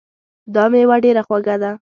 دا 0.53 0.63
میوه 0.71 0.95
ډېره 1.03 1.21
خوږه 1.27 1.55
ده 1.61 1.71